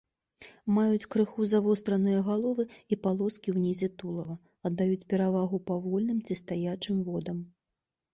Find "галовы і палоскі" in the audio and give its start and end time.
2.29-3.53